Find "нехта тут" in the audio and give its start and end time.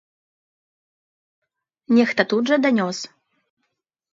1.99-2.43